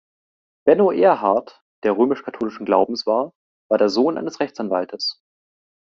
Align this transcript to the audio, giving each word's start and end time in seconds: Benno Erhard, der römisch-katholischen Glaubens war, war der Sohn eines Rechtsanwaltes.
Benno 0.65 0.89
Erhard, 0.91 1.63
der 1.83 1.95
römisch-katholischen 1.95 2.65
Glaubens 2.65 3.05
war, 3.05 3.35
war 3.69 3.77
der 3.77 3.89
Sohn 3.89 4.17
eines 4.17 4.39
Rechtsanwaltes. 4.39 5.21